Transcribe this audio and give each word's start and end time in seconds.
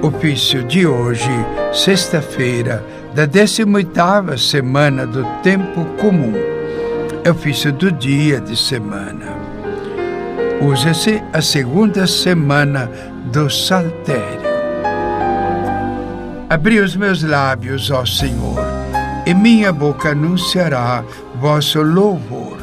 Ofício 0.00 0.62
de 0.62 0.86
hoje, 0.86 1.28
sexta-feira, 1.72 2.84
da 3.16 3.26
18ª 3.26 4.38
semana 4.38 5.04
do 5.04 5.24
tempo 5.42 5.84
comum. 6.00 6.34
É 7.24 7.30
ofício 7.32 7.72
do 7.72 7.90
dia 7.90 8.40
de 8.40 8.56
semana. 8.56 9.36
Usa-se 10.62 11.20
a 11.32 11.42
segunda 11.42 12.06
semana 12.06 12.88
do 13.32 13.50
saltério. 13.50 14.48
Abri 16.48 16.78
os 16.78 16.94
meus 16.94 17.24
lábios, 17.24 17.90
ó 17.90 18.06
Senhor, 18.06 18.60
e 19.26 19.34
minha 19.34 19.72
boca 19.72 20.10
anunciará 20.10 21.02
vosso 21.40 21.82
louvor. 21.82 22.56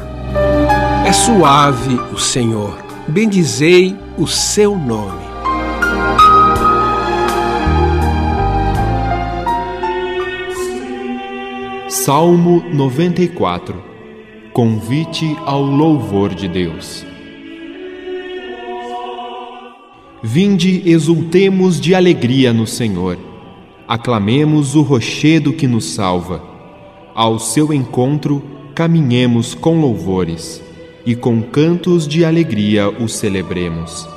É 1.06 1.12
suave 1.12 2.00
o 2.10 2.18
Senhor, 2.18 2.78
bendizei 3.06 3.94
o 4.16 4.26
seu 4.26 4.74
nome. 4.76 5.25
Salmo 12.06 12.62
94 12.72 13.82
Convite 14.52 15.36
ao 15.44 15.60
louvor 15.60 16.32
de 16.32 16.46
Deus. 16.46 17.04
Vinde, 20.22 20.88
exultemos 20.88 21.80
de 21.80 21.96
alegria 21.96 22.52
no 22.52 22.64
Senhor. 22.64 23.18
Aclamemos 23.88 24.76
o 24.76 24.82
rochedo 24.82 25.52
que 25.52 25.66
nos 25.66 25.86
salva. 25.86 26.40
Ao 27.12 27.40
seu 27.40 27.72
encontro, 27.72 28.40
caminhemos 28.72 29.52
com 29.52 29.80
louvores 29.80 30.62
e 31.04 31.16
com 31.16 31.42
cantos 31.42 32.06
de 32.06 32.24
alegria 32.24 32.88
o 32.88 33.08
celebremos. 33.08 34.08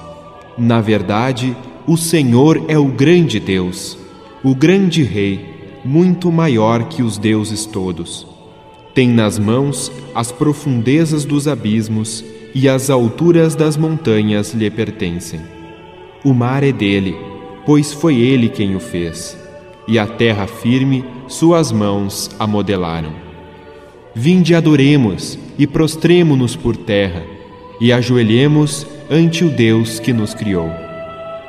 Na 0.56 0.80
verdade, 0.80 1.58
o 1.88 1.98
Senhor 1.98 2.66
é 2.68 2.78
o 2.78 2.86
grande 2.86 3.40
Deus, 3.40 3.98
o 4.44 4.54
grande 4.54 5.02
Rei 5.02 5.59
muito 5.84 6.32
maior 6.32 6.86
que 6.86 7.02
os 7.02 7.18
deuses 7.18 7.66
todos. 7.66 8.28
Tem 8.94 9.08
nas 9.08 9.40
mãos 9.40 9.92
as 10.14 10.32
profundezas 10.32 11.24
dos 11.24 11.48
abismos 11.48 12.24
e 12.54 12.68
as 12.68 12.90
alturas 12.90 13.56
das 13.56 13.78
montanhas 13.78 14.54
lhe 14.54 14.70
pertencem. 14.70 15.40
O 16.24 16.34
mar 16.34 16.64
é 16.64 16.72
dele, 16.72 17.16
pois 17.66 17.94
foi 17.94 18.18
ele 18.18 18.50
quem 18.50 18.76
o 18.76 18.80
fez, 18.80 19.38
e 19.88 19.98
a 19.98 20.06
terra 20.06 20.48
firme 20.48 21.06
suas 21.28 21.72
mãos 21.72 22.30
a 22.40 22.46
modelaram. 22.46 23.14
Vinde 24.14 24.56
adoremos 24.56 25.38
e 25.58 25.66
prostremo-nos 25.66 26.56
por 26.56 26.76
terra, 26.76 27.24
e 27.80 27.94
ajoelhemos 27.94 28.86
ante 29.10 29.46
o 29.46 29.50
Deus 29.50 30.00
que 30.00 30.12
nos 30.12 30.34
criou. 30.34 30.70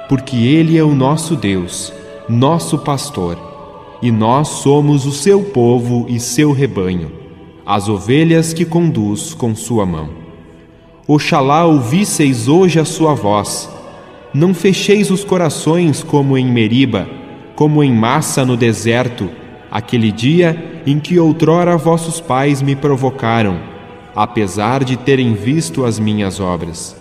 Porque 0.09 0.37
ele 0.37 0.77
é 0.77 0.85
o 0.85 0.95
nosso 0.95 1.35
Deus, 1.35 1.93
nosso 2.29 2.79
pastor 2.79 3.50
e 4.03 4.11
nós 4.11 4.49
somos 4.49 5.07
o 5.07 5.13
seu 5.13 5.43
povo 5.43 6.07
e 6.09 6.19
seu 6.19 6.53
rebanho, 6.53 7.13
as 7.67 7.89
ovelhas 7.89 8.53
que 8.53 8.65
conduz 8.65 9.35
com 9.35 9.55
sua 9.55 9.85
mão. 9.85 10.11
Oxalá 11.07 11.65
ouvisseis 11.65 12.49
hoje 12.49 12.79
a 12.79 12.85
sua 12.85 13.15
voz. 13.15 13.69
Não 14.33 14.55
fecheis 14.55 15.11
os 15.11 15.25
corações 15.25 16.03
como 16.03 16.39
em 16.39 16.47
Meriba, 16.47 17.09
como 17.57 17.83
em 17.83 17.93
massa 17.93 18.45
no 18.45 18.57
deserto, 18.57 19.29
aquele 19.71 20.11
dia 20.11 20.83
em 20.87 20.99
que 20.99 21.19
outrora 21.19 21.77
vossos 21.77 22.21
pais 22.21 22.63
me 22.63 22.75
provocaram, 22.75 23.61
apesar 24.15 24.83
de 24.85 24.97
terem 24.97 25.35
visto 25.35 25.85
as 25.85 25.99
minhas 25.99 26.41
obras. 26.41 26.97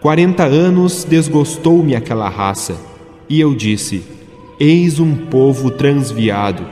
Quarenta 0.00 0.44
anos 0.44 1.04
desgostou-me 1.04 1.94
aquela 1.94 2.28
raça, 2.28 2.76
e 3.28 3.40
eu 3.40 3.54
disse: 3.54 4.19
Eis 4.62 5.00
um 5.00 5.16
povo 5.16 5.70
transviado. 5.70 6.66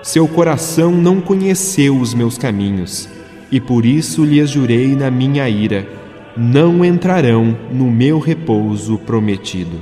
Seu 0.00 0.28
coração 0.28 0.92
não 0.92 1.20
conheceu 1.20 1.98
os 1.98 2.14
meus 2.14 2.38
caminhos, 2.38 3.08
e 3.50 3.60
por 3.60 3.84
isso 3.84 4.24
lhes 4.24 4.48
jurei 4.48 4.94
na 4.94 5.10
minha 5.10 5.48
ira: 5.48 5.88
não 6.36 6.84
entrarão 6.84 7.58
no 7.72 7.90
meu 7.90 8.20
repouso 8.20 8.96
prometido. 8.96 9.80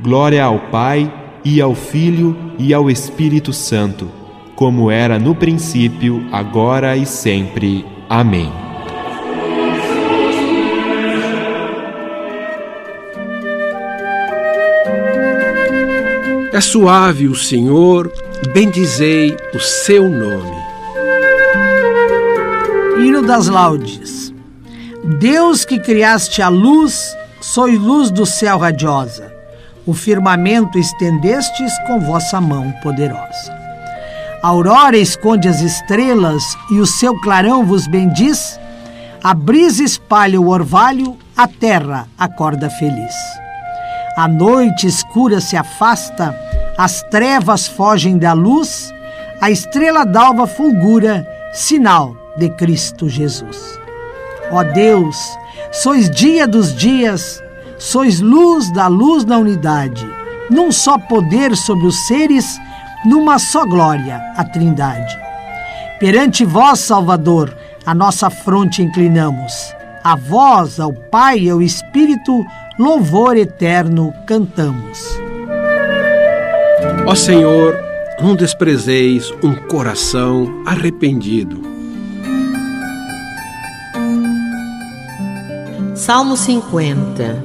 Glória 0.00 0.42
ao 0.42 0.58
Pai, 0.70 1.12
e 1.44 1.60
ao 1.60 1.74
Filho, 1.74 2.34
e 2.58 2.72
ao 2.72 2.90
Espírito 2.90 3.52
Santo, 3.52 4.08
como 4.56 4.90
era 4.90 5.18
no 5.18 5.34
princípio, 5.34 6.24
agora 6.32 6.96
e 6.96 7.04
sempre. 7.04 7.84
Amém. 8.08 8.63
É 16.54 16.60
suave 16.60 17.26
o 17.26 17.34
Senhor, 17.34 18.12
bendizei 18.52 19.36
o 19.52 19.58
seu 19.58 20.08
nome. 20.08 20.56
Hino 22.96 23.22
das 23.22 23.48
Laudes. 23.48 24.32
Deus 25.18 25.64
que 25.64 25.80
criaste 25.80 26.40
a 26.40 26.48
luz, 26.48 27.12
sois 27.40 27.76
luz 27.76 28.08
do 28.12 28.24
céu 28.24 28.58
radiosa. 28.58 29.34
O 29.84 29.92
firmamento 29.92 30.78
estendestes 30.78 31.72
com 31.88 31.98
vossa 31.98 32.40
mão 32.40 32.72
poderosa. 32.84 33.52
A 34.40 34.46
aurora 34.46 34.96
esconde 34.96 35.48
as 35.48 35.60
estrelas 35.60 36.44
e 36.70 36.78
o 36.78 36.86
seu 36.86 37.20
clarão 37.20 37.66
vos 37.66 37.88
bendiz. 37.88 38.60
A 39.24 39.34
brisa 39.34 39.82
espalha 39.82 40.40
o 40.40 40.50
orvalho, 40.50 41.18
a 41.36 41.48
terra 41.48 42.06
acorda 42.16 42.70
feliz. 42.70 43.12
A 44.16 44.28
noite 44.28 44.86
escura 44.86 45.40
se 45.40 45.56
afasta, 45.56 46.43
as 46.76 47.02
trevas 47.02 47.66
fogem 47.66 48.18
da 48.18 48.32
luz, 48.32 48.92
a 49.40 49.50
estrela 49.50 50.04
d'alva 50.04 50.46
fulgura, 50.46 51.26
sinal 51.52 52.16
de 52.36 52.48
Cristo 52.50 53.08
Jesus. 53.08 53.78
Ó 54.50 54.62
Deus, 54.62 55.16
sois 55.72 56.10
dia 56.10 56.46
dos 56.46 56.74
dias, 56.74 57.42
sois 57.78 58.20
luz 58.20 58.70
da 58.72 58.86
luz 58.86 59.24
na 59.24 59.38
unidade, 59.38 60.06
num 60.50 60.72
só 60.72 60.98
poder 60.98 61.56
sobre 61.56 61.86
os 61.86 62.06
seres, 62.06 62.58
numa 63.04 63.38
só 63.38 63.64
glória, 63.64 64.20
a 64.36 64.44
Trindade. 64.44 65.18
Perante 66.00 66.44
vós, 66.44 66.80
Salvador, 66.80 67.56
a 67.86 67.94
nossa 67.94 68.30
fronte 68.30 68.82
inclinamos. 68.82 69.74
A 70.02 70.16
vós, 70.16 70.80
ao 70.80 70.92
Pai 70.92 71.40
e 71.40 71.50
ao 71.50 71.62
Espírito, 71.62 72.44
louvor 72.78 73.36
eterno 73.36 74.12
cantamos. 74.26 75.18
Ó 77.06 77.14
Senhor, 77.14 77.76
não 78.20 78.34
desprezeis 78.34 79.32
um 79.42 79.54
coração 79.54 80.62
arrependido. 80.64 81.60
Salmo 85.94 86.36
50 86.36 87.44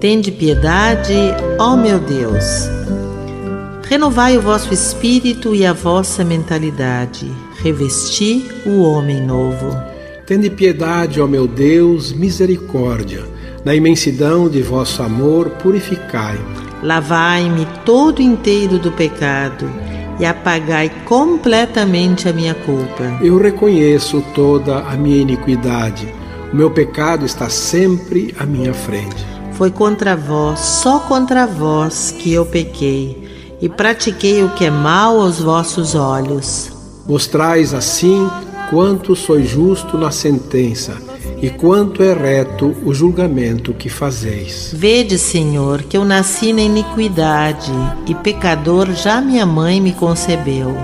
Tende 0.00 0.30
piedade, 0.30 1.14
ó 1.58 1.76
meu 1.76 1.98
Deus. 1.98 2.44
Renovai 3.88 4.36
o 4.36 4.42
vosso 4.42 4.74
espírito 4.74 5.54
e 5.54 5.64
a 5.64 5.72
vossa 5.72 6.24
mentalidade. 6.24 7.30
Revesti 7.62 8.44
o 8.66 8.82
homem 8.82 9.24
novo. 9.24 9.74
Tende 10.26 10.50
piedade, 10.50 11.20
ó 11.20 11.26
meu 11.26 11.46
Deus, 11.46 12.12
misericórdia 12.12 13.36
na 13.66 13.74
imensidão 13.74 14.48
de 14.48 14.62
vosso 14.62 15.02
amor, 15.02 15.50
purificai-me. 15.50 16.55
Lavai-me 16.82 17.66
todo 17.84 18.20
inteiro 18.20 18.78
do 18.78 18.92
pecado 18.92 19.70
e 20.18 20.24
apagai 20.24 20.90
completamente 21.04 22.28
a 22.28 22.32
minha 22.32 22.54
culpa. 22.54 23.04
Eu 23.20 23.38
reconheço 23.38 24.22
toda 24.34 24.80
a 24.80 24.96
minha 24.96 25.18
iniquidade. 25.18 26.12
O 26.52 26.56
meu 26.56 26.70
pecado 26.70 27.24
está 27.24 27.48
sempre 27.48 28.34
à 28.38 28.44
minha 28.44 28.72
frente. 28.72 29.26
Foi 29.52 29.70
contra 29.70 30.14
vós, 30.14 30.60
só 30.60 30.98
contra 31.00 31.46
vós, 31.46 32.14
que 32.18 32.32
eu 32.32 32.44
pequei 32.44 33.56
e 33.60 33.68
pratiquei 33.68 34.44
o 34.44 34.50
que 34.50 34.66
é 34.66 34.70
mal 34.70 35.18
aos 35.18 35.40
vossos 35.40 35.94
olhos. 35.94 36.70
Mostrais 37.06 37.72
assim 37.72 38.28
quanto 38.70 39.16
sois 39.16 39.48
justo 39.48 39.96
na 39.96 40.10
sentença 40.10 41.05
e 41.40 41.50
quanto 41.50 42.02
é 42.02 42.14
reto 42.14 42.74
o 42.84 42.94
julgamento 42.94 43.74
que 43.74 43.88
fazeis. 43.88 44.70
Vede, 44.74 45.18
Senhor, 45.18 45.82
que 45.82 45.96
eu 45.96 46.04
nasci 46.04 46.52
na 46.52 46.62
iniquidade, 46.62 47.72
e 48.06 48.14
pecador 48.14 48.92
já 48.92 49.20
minha 49.20 49.44
mãe 49.44 49.80
me 49.80 49.92
concebeu. 49.92 50.74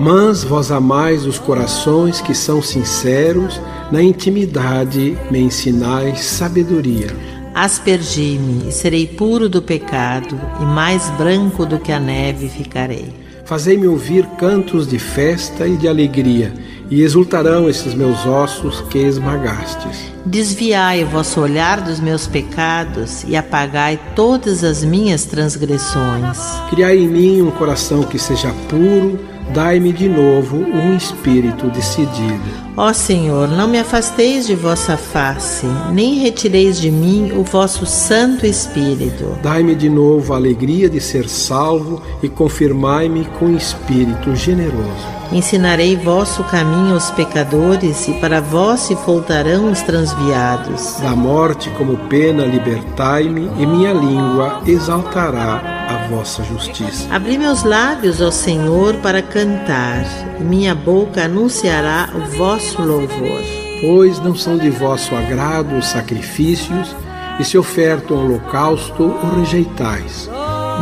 Mas 0.00 0.44
vós 0.44 0.70
amais 0.70 1.26
os 1.26 1.38
corações 1.38 2.20
que 2.20 2.34
são 2.34 2.62
sinceros, 2.62 3.60
na 3.90 4.02
intimidade 4.02 5.18
me 5.30 5.40
ensinais 5.40 6.20
sabedoria. 6.20 7.08
Aspergi-me 7.54 8.68
e 8.68 8.72
serei 8.72 9.06
puro 9.06 9.48
do 9.48 9.60
pecado, 9.60 10.40
e 10.60 10.64
mais 10.64 11.10
branco 11.10 11.66
do 11.66 11.78
que 11.78 11.90
a 11.90 11.98
neve 11.98 12.48
ficarei. 12.48 13.12
Fazei-me 13.44 13.86
ouvir 13.86 14.26
cantos 14.38 14.86
de 14.86 14.98
festa 14.98 15.66
e 15.66 15.76
de 15.76 15.88
alegria 15.88 16.52
e 16.90 17.02
exultarão 17.02 17.68
esses 17.68 17.94
meus 17.94 18.24
ossos 18.26 18.80
que 18.82 18.98
esmagastes. 18.98 20.12
Desviai 20.24 21.04
o 21.04 21.06
vosso 21.06 21.40
olhar 21.40 21.80
dos 21.80 22.00
meus 22.00 22.26
pecados 22.26 23.24
e 23.26 23.36
apagai 23.36 23.98
todas 24.14 24.64
as 24.64 24.84
minhas 24.84 25.24
transgressões. 25.24 26.38
Criai 26.70 26.98
em 26.98 27.08
mim 27.08 27.42
um 27.42 27.50
coração 27.50 28.02
que 28.02 28.18
seja 28.18 28.52
puro, 28.68 29.18
dai-me 29.54 29.92
de 29.92 30.08
novo 30.08 30.56
um 30.56 30.96
espírito 30.96 31.68
decidido. 31.70 32.68
Ó 32.76 32.92
Senhor, 32.92 33.48
não 33.48 33.66
me 33.66 33.78
afasteis 33.78 34.46
de 34.46 34.54
vossa 34.54 34.96
face, 34.96 35.66
nem 35.92 36.20
retireis 36.20 36.80
de 36.80 36.90
mim 36.90 37.32
o 37.32 37.42
vosso 37.42 37.84
Santo 37.84 38.46
Espírito. 38.46 39.36
Dai-me 39.42 39.74
de 39.74 39.88
novo 39.88 40.32
a 40.32 40.36
alegria 40.36 40.88
de 40.88 41.00
ser 41.00 41.28
salvo 41.28 42.00
e 42.22 42.28
confirmai-me 42.28 43.24
com 43.38 43.50
espírito 43.50 44.36
generoso. 44.36 45.17
Ensinarei 45.30 45.94
vosso 45.94 46.42
caminho 46.44 46.94
aos 46.94 47.10
pecadores, 47.10 48.08
e 48.08 48.14
para 48.14 48.40
vós 48.40 48.80
se 48.80 48.94
voltarão 48.94 49.70
os 49.70 49.82
transviados. 49.82 50.96
Da 51.00 51.14
morte 51.14 51.68
como 51.70 51.98
pena 52.08 52.44
libertai-me, 52.44 53.50
e 53.58 53.66
minha 53.66 53.92
língua 53.92 54.62
exaltará 54.66 55.60
a 55.88 56.08
vossa 56.08 56.42
justiça. 56.44 57.06
Abri 57.14 57.36
meus 57.36 57.62
lábios 57.62 58.22
ao 58.22 58.32
Senhor 58.32 58.94
para 58.96 59.20
cantar, 59.20 60.04
e 60.40 60.42
minha 60.42 60.74
boca 60.74 61.24
anunciará 61.24 62.08
o 62.14 62.36
vosso 62.36 62.80
louvor. 62.80 63.42
Pois 63.82 64.18
não 64.20 64.34
são 64.34 64.56
de 64.56 64.70
vosso 64.70 65.14
agrado 65.14 65.76
os 65.76 65.86
sacrifícios, 65.86 66.96
e 67.38 67.44
se 67.44 67.58
oferta 67.58 68.14
um 68.14 68.24
holocausto, 68.24 69.04
o 69.04 69.38
rejeitais. 69.38 70.28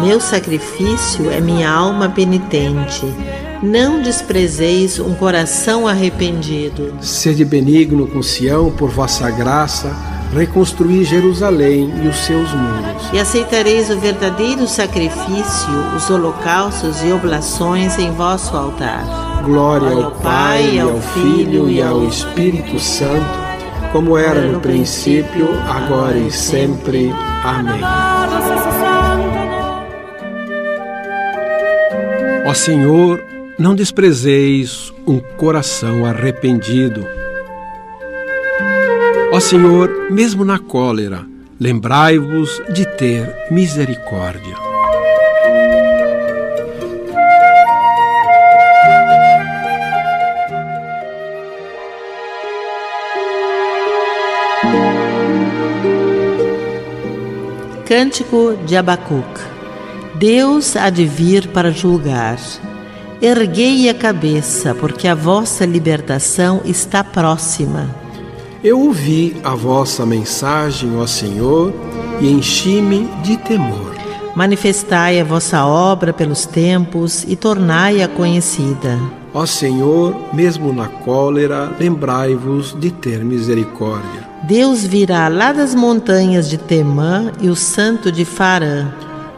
Meu 0.02 0.20
sacrifício 0.20 1.30
é 1.30 1.40
minha 1.40 1.70
alma 1.70 2.08
penitente. 2.08 3.06
Não 3.62 4.02
desprezeis 4.02 4.98
um 4.98 5.14
coração 5.14 5.88
arrependido. 5.88 6.94
Sede 7.00 7.44
benigno 7.44 8.06
com 8.06 8.22
Sião 8.22 8.70
por 8.70 8.90
vossa 8.90 9.30
graça, 9.30 9.94
reconstruir 10.32 11.04
Jerusalém 11.04 11.92
e 12.02 12.08
os 12.08 12.16
seus 12.18 12.52
muros. 12.52 13.10
E 13.12 13.18
aceitareis 13.18 13.90
o 13.90 13.98
verdadeiro 13.98 14.66
sacrifício, 14.66 15.72
os 15.96 16.10
holocaustos 16.10 17.02
e 17.02 17.12
oblações 17.12 17.98
em 17.98 18.10
vosso 18.12 18.56
altar. 18.56 19.42
Glória 19.44 20.04
ao 20.04 20.10
Pai, 20.10 20.78
ao 20.78 21.00
Filho 21.00 21.70
e 21.70 21.80
ao 21.80 22.04
Espírito 22.04 22.78
Santo, 22.78 23.46
como 23.92 24.18
era 24.18 24.42
no 24.42 24.60
princípio, 24.60 25.48
agora 25.68 26.18
e 26.18 26.30
sempre. 26.30 27.12
Amém. 27.42 27.80
Ó 32.44 32.54
Senhor, 32.54 33.24
não 33.58 33.74
desprezeis 33.74 34.92
um 35.06 35.18
coração 35.18 36.04
arrependido. 36.04 37.06
Ó 39.32 39.40
Senhor, 39.40 40.10
mesmo 40.10 40.44
na 40.44 40.58
cólera, 40.58 41.26
lembrai-vos 41.58 42.62
de 42.72 42.86
ter 42.96 43.34
misericórdia. 43.50 44.54
Cântico 57.86 58.58
de 58.66 58.76
Abacuc. 58.76 59.24
Deus 60.16 60.76
há 60.76 60.90
de 60.90 61.06
vir 61.06 61.48
para 61.48 61.70
julgar. 61.70 62.36
Erguei 63.20 63.88
a 63.88 63.94
cabeça, 63.94 64.74
porque 64.74 65.08
a 65.08 65.14
vossa 65.14 65.64
libertação 65.64 66.60
está 66.64 67.02
próxima. 67.02 67.88
Eu 68.62 68.78
ouvi 68.80 69.36
a 69.42 69.54
vossa 69.54 70.04
mensagem, 70.04 70.96
ó 70.98 71.06
Senhor, 71.06 71.72
e 72.20 72.30
enchi-me 72.30 73.08
de 73.22 73.38
temor. 73.38 73.94
Manifestai 74.34 75.18
a 75.18 75.24
vossa 75.24 75.64
obra 75.64 76.12
pelos 76.12 76.44
tempos 76.44 77.24
e 77.26 77.36
tornai-a 77.36 78.06
conhecida. 78.06 78.98
Ó 79.32 79.46
Senhor, 79.46 80.14
mesmo 80.34 80.70
na 80.72 80.86
cólera, 80.86 81.74
lembrai-vos 81.78 82.76
de 82.78 82.90
ter 82.90 83.24
misericórdia. 83.24 84.28
Deus 84.42 84.84
virá 84.84 85.28
lá 85.28 85.52
das 85.52 85.74
montanhas 85.74 86.50
de 86.50 86.58
Temã 86.58 87.32
e 87.40 87.48
o 87.48 87.56
santo 87.56 88.12
de 88.12 88.26
Farã. 88.26 88.88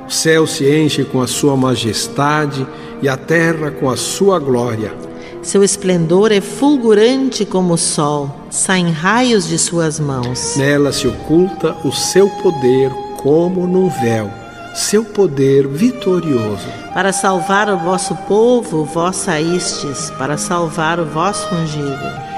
O 0.09 0.11
céu 0.11 0.47
se 0.47 0.65
enche 0.75 1.05
com 1.05 1.21
a 1.21 1.27
sua 1.27 1.55
majestade 1.55 2.67
e 3.03 3.09
a 3.11 3.15
terra 3.15 3.71
com 3.71 3.91
a 3.91 3.97
sua 3.97 4.39
glória. 4.39 4.95
Seu 5.43 5.63
esplendor 5.63 6.33
é 6.33 6.41
fulgurante 6.41 7.45
como 7.45 7.75
o 7.75 7.79
sol, 7.79 8.35
saem 8.49 8.91
raios 8.91 9.47
de 9.47 9.59
suas 9.59 10.01
mãos. 10.01 10.57
Nela 10.57 10.95
se 10.95 11.07
oculta 11.07 11.77
o 11.85 11.93
seu 11.93 12.27
poder 12.43 12.91
como 13.19 13.67
num 13.67 13.91
véu, 13.91 14.31
seu 14.75 15.05
poder 15.05 15.69
vitorioso. 15.69 16.67
Para 16.95 17.13
salvar 17.13 17.69
o 17.69 17.77
vosso 17.77 18.17
povo, 18.27 18.87
vós 18.87 19.15
saístes, 19.15 20.11
para 20.17 20.39
salvar 20.39 20.99
o 20.99 21.05
vosso 21.05 21.55
ungido. 21.55 22.29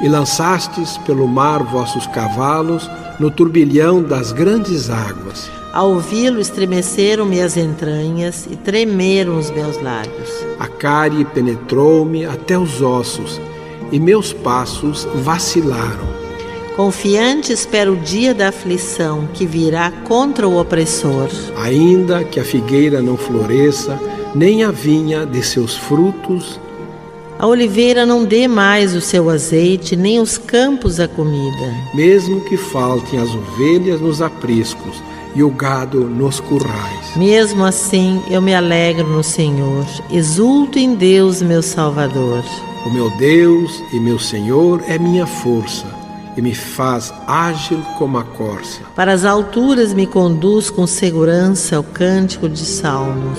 E 0.00 0.08
lançastes 0.08 0.96
pelo 1.04 1.28
mar 1.28 1.62
vossos 1.64 2.06
cavalos 2.06 2.90
no 3.18 3.30
turbilhão 3.30 4.02
das 4.02 4.32
grandes 4.32 4.88
águas. 4.88 5.59
Ao 5.72 5.90
ouvi-lo, 5.90 6.40
estremeceram-me 6.40 7.40
as 7.40 7.56
entranhas 7.56 8.46
e 8.50 8.56
tremeram 8.56 9.38
os 9.38 9.50
meus 9.50 9.80
lábios. 9.80 10.28
A 10.58 10.66
cárie 10.66 11.24
penetrou-me 11.24 12.24
até 12.24 12.58
os 12.58 12.82
ossos 12.82 13.40
e 13.92 14.00
meus 14.00 14.32
passos 14.32 15.06
vacilaram. 15.14 16.20
Confiante 16.74 17.52
espero 17.52 17.92
o 17.92 17.96
dia 17.96 18.34
da 18.34 18.48
aflição 18.48 19.28
que 19.32 19.46
virá 19.46 19.92
contra 20.04 20.48
o 20.48 20.58
opressor. 20.58 21.28
Ainda 21.56 22.24
que 22.24 22.40
a 22.40 22.44
figueira 22.44 23.00
não 23.00 23.16
floresça, 23.16 24.00
nem 24.34 24.64
a 24.64 24.72
vinha 24.72 25.24
de 25.24 25.42
seus 25.42 25.76
frutos, 25.76 26.58
a 27.38 27.46
oliveira 27.46 28.04
não 28.04 28.24
dê 28.24 28.46
mais 28.46 28.94
o 28.94 29.00
seu 29.00 29.30
azeite, 29.30 29.96
nem 29.96 30.20
os 30.20 30.36
campos 30.36 31.00
a 31.00 31.08
comida. 31.08 31.74
mesmo 31.94 32.40
que 32.42 32.56
faltem 32.56 33.18
as 33.18 33.30
ovelhas 33.30 34.00
nos 34.00 34.20
apriscos 34.20 35.02
e 35.34 35.42
o 35.42 35.50
gado 35.50 36.00
nos 36.00 36.40
currais. 36.40 37.16
Mesmo 37.16 37.64
assim, 37.64 38.22
eu 38.30 38.40
me 38.40 38.54
alegro 38.54 39.06
no 39.06 39.22
Senhor, 39.22 39.86
exulto 40.10 40.78
em 40.78 40.94
Deus, 40.94 41.42
meu 41.42 41.62
Salvador. 41.62 42.44
O 42.86 42.90
meu 42.90 43.10
Deus 43.18 43.82
e 43.92 44.00
meu 44.00 44.18
Senhor 44.18 44.82
é 44.88 44.98
minha 44.98 45.26
força 45.26 45.86
e 46.36 46.42
me 46.42 46.54
faz 46.54 47.12
ágil 47.26 47.82
como 47.98 48.18
a 48.18 48.24
corça. 48.24 48.80
Para 48.94 49.12
as 49.12 49.24
alturas 49.24 49.92
me 49.92 50.06
conduz 50.06 50.70
com 50.70 50.86
segurança 50.86 51.76
ao 51.76 51.82
cântico 51.82 52.48
de 52.48 52.64
salmos. 52.64 53.38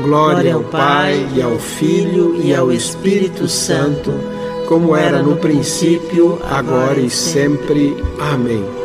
Glória 0.00 0.54
ao 0.54 0.62
Pai 0.62 1.28
e 1.34 1.42
ao 1.42 1.58
Filho 1.58 2.40
e 2.40 2.54
ao 2.54 2.72
Espírito 2.72 3.48
Santo, 3.48 4.12
como 4.68 4.94
era 4.94 5.22
no 5.22 5.36
princípio, 5.36 6.38
agora 6.48 7.00
e 7.00 7.10
sempre. 7.10 7.96
Amém. 8.20 8.77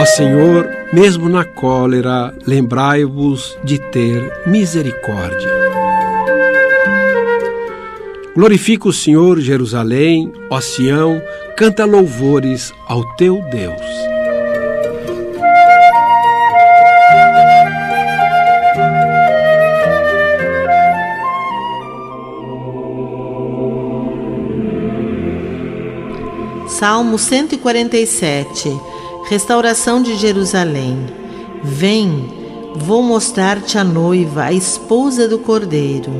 Ó 0.00 0.06
Senhor, 0.06 0.66
mesmo 0.94 1.28
na 1.28 1.44
cólera, 1.44 2.34
lembrai-vos 2.46 3.58
de 3.62 3.78
ter 3.78 4.32
misericórdia. 4.46 5.50
Glorifica 8.34 8.88
o 8.88 8.94
Senhor, 8.94 9.38
Jerusalém, 9.40 10.32
ó 10.48 10.58
Sião, 10.58 11.20
canta 11.54 11.84
louvores 11.84 12.72
ao 12.88 13.04
teu 13.16 13.42
Deus. 13.50 13.76
Salmo 26.66 27.18
147 27.18 28.89
Restauração 29.30 30.02
de 30.02 30.16
Jerusalém. 30.16 31.06
Vem, 31.62 32.28
vou 32.74 33.00
mostrar-te 33.00 33.78
a 33.78 33.84
noiva, 33.84 34.42
a 34.42 34.52
esposa 34.52 35.28
do 35.28 35.38
Cordeiro. 35.38 36.10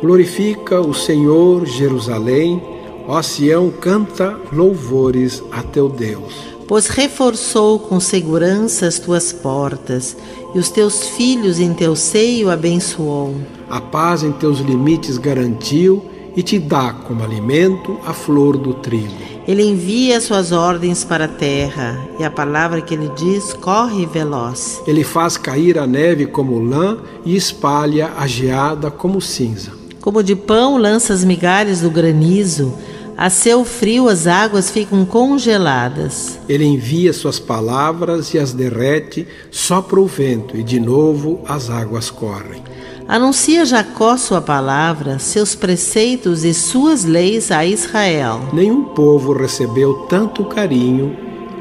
Glorifica 0.00 0.80
o 0.80 0.92
Senhor, 0.92 1.64
Jerusalém, 1.64 2.60
ó 3.06 3.22
Sião, 3.22 3.70
canta 3.70 4.36
louvores 4.52 5.44
a 5.52 5.62
teu 5.62 5.88
Deus. 5.88 6.34
Pois 6.66 6.88
reforçou 6.88 7.78
com 7.78 8.00
segurança 8.00 8.88
as 8.88 8.98
tuas 8.98 9.32
portas, 9.32 10.16
e 10.52 10.58
os 10.58 10.68
teus 10.68 11.06
filhos 11.10 11.60
em 11.60 11.72
teu 11.72 11.94
seio 11.94 12.50
abençoou. 12.50 13.36
A 13.70 13.80
paz 13.80 14.24
em 14.24 14.32
teus 14.32 14.58
limites 14.58 15.18
garantiu 15.18 16.04
e 16.36 16.42
te 16.42 16.58
dá 16.58 16.92
como 16.92 17.22
alimento 17.22 17.96
a 18.04 18.12
flor 18.12 18.56
do 18.56 18.74
trigo. 18.74 19.35
Ele 19.46 19.62
envia 19.62 20.20
suas 20.20 20.50
ordens 20.50 21.04
para 21.04 21.26
a 21.26 21.28
terra, 21.28 21.96
e 22.18 22.24
a 22.24 22.30
palavra 22.30 22.80
que 22.80 22.92
ele 22.92 23.08
diz 23.16 23.52
corre 23.52 24.04
veloz. 24.04 24.82
Ele 24.88 25.04
faz 25.04 25.36
cair 25.36 25.78
a 25.78 25.86
neve 25.86 26.26
como 26.26 26.58
lã 26.58 26.98
e 27.24 27.36
espalha 27.36 28.10
a 28.16 28.26
geada 28.26 28.90
como 28.90 29.20
cinza. 29.20 29.70
Como 30.00 30.20
de 30.20 30.34
pão 30.34 30.76
lança 30.76 31.12
as 31.12 31.22
migalhas 31.24 31.80
do 31.80 31.90
granizo, 31.90 32.74
a 33.16 33.30
seu 33.30 33.64
frio 33.64 34.08
as 34.08 34.26
águas 34.26 34.68
ficam 34.68 35.04
congeladas. 35.06 36.38
Ele 36.48 36.64
envia 36.64 37.12
suas 37.12 37.38
palavras 37.38 38.34
e 38.34 38.38
as 38.40 38.52
derrete, 38.52 39.28
sopra 39.50 40.00
o 40.00 40.06
vento 40.06 40.56
e 40.56 40.64
de 40.64 40.80
novo 40.80 41.40
as 41.46 41.70
águas 41.70 42.10
correm. 42.10 42.62
Anuncia 43.08 43.64
Jacó 43.64 44.16
sua 44.16 44.40
palavra, 44.40 45.20
seus 45.20 45.54
preceitos 45.54 46.44
e 46.44 46.52
suas 46.52 47.04
leis 47.04 47.52
a 47.52 47.64
Israel. 47.64 48.40
Nenhum 48.52 48.82
povo 48.82 49.32
recebeu 49.32 49.94
tanto 50.08 50.44
carinho, 50.44 51.16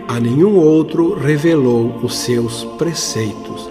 a 0.07 0.19
nenhum 0.19 0.55
outro 0.55 1.13
revelou 1.13 1.99
os 2.01 2.17
seus 2.17 2.63
preceitos. 2.79 3.69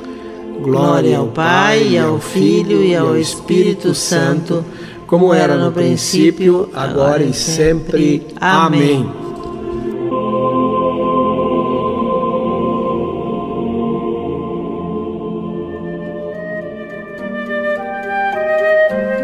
Glória 0.63 1.19
ao 1.19 1.27
Pai, 1.27 1.89
e 1.91 1.99
ao 1.99 2.21
Filho 2.21 2.83
e 2.85 2.95
ao 2.95 3.17
Espírito 3.19 3.93
Santo, 3.93 4.65
como 5.09 5.35
era 5.35 5.57
no 5.57 5.73
princípio, 5.73 6.69
agora 6.73 7.25
e 7.25 7.35
sempre. 7.35 8.25
Amém. 8.41 9.24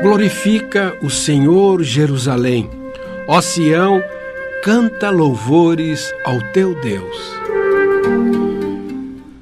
Glorifica 0.02 0.96
o 1.02 1.10
Senhor 1.10 1.82
Jerusalém. 1.82 2.70
Ó 3.28 3.40
Sião, 3.42 4.02
canta 4.64 5.10
louvores 5.10 6.10
ao 6.24 6.40
teu 6.52 6.74
Deus. 6.80 7.40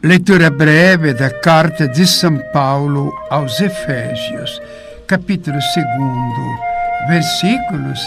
Leitura 0.03 0.51
breve 0.51 1.15
da 1.15 1.31
carta 1.31 1.87
de 1.87 2.05
São 2.07 2.39
Paulo 2.53 3.13
aos 3.31 3.61
Efésios, 3.61 4.61
capítulo 5.07 5.59
2, 5.59 7.09
versículos 7.09 8.01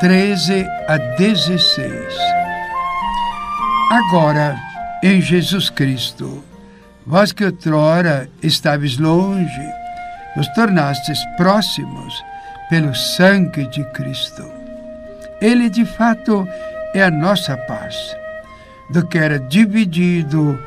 13 0.00 0.66
a 0.88 0.96
16. 0.96 1.88
Agora, 3.92 4.58
em 5.04 5.20
Jesus 5.20 5.70
Cristo, 5.70 6.42
vós 7.06 7.30
que 7.30 7.44
outrora 7.44 8.28
estáveis 8.42 8.98
longe, 8.98 9.81
nos 10.36 10.48
tornastes 10.48 11.18
próximos 11.36 12.22
pelo 12.68 12.94
sangue 12.94 13.66
de 13.66 13.84
Cristo. 13.92 14.50
Ele, 15.40 15.68
de 15.68 15.84
fato, 15.84 16.48
é 16.94 17.02
a 17.02 17.10
nossa 17.10 17.56
paz. 17.56 18.16
Do 18.90 19.06
que 19.06 19.18
era 19.18 19.38
dividido, 19.38 20.58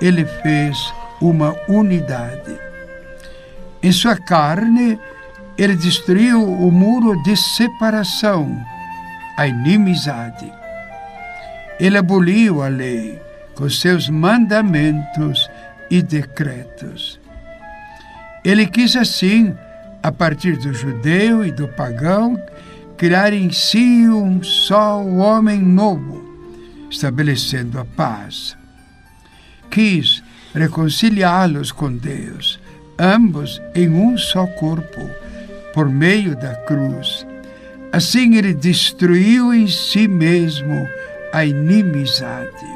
ele 0.00 0.24
fez 0.24 0.76
uma 1.20 1.56
unidade. 1.68 2.58
Em 3.82 3.92
sua 3.92 4.16
carne, 4.16 4.98
ele 5.56 5.74
destruiu 5.74 6.42
o 6.42 6.70
muro 6.70 7.20
de 7.22 7.36
separação, 7.36 8.56
a 9.36 9.46
inimizade. 9.46 10.52
Ele 11.80 11.98
aboliu 11.98 12.62
a 12.62 12.68
lei 12.68 13.20
com 13.54 13.68
seus 13.68 14.08
mandamentos 14.08 15.50
e 15.90 16.02
decretos. 16.02 17.20
Ele 18.44 18.66
quis 18.66 18.96
assim, 18.96 19.54
a 20.02 20.12
partir 20.12 20.56
do 20.56 20.72
judeu 20.72 21.44
e 21.44 21.50
do 21.50 21.68
pagão, 21.68 22.40
criar 22.96 23.32
em 23.32 23.50
si 23.50 24.08
um 24.08 24.42
só 24.42 25.02
homem 25.04 25.60
novo, 25.60 26.24
estabelecendo 26.90 27.78
a 27.78 27.84
paz. 27.84 28.56
Quis 29.70 30.22
reconciliá-los 30.54 31.72
com 31.72 31.94
Deus, 31.94 32.58
ambos 32.98 33.60
em 33.74 33.88
um 33.88 34.16
só 34.16 34.46
corpo, 34.46 35.08
por 35.74 35.88
meio 35.88 36.34
da 36.36 36.54
cruz. 36.54 37.26
Assim 37.92 38.36
ele 38.36 38.54
destruiu 38.54 39.52
em 39.52 39.66
si 39.66 40.08
mesmo 40.08 40.88
a 41.32 41.44
inimizade. 41.44 42.66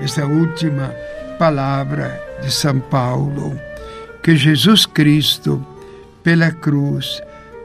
Esta 0.00 0.26
última 0.26 0.94
palavra 1.38 2.20
de 2.40 2.52
São 2.52 2.78
Paulo 2.78 3.58
que 4.28 4.36
Jesus 4.36 4.84
Cristo, 4.84 5.66
pela 6.22 6.50
cruz, 6.52 7.22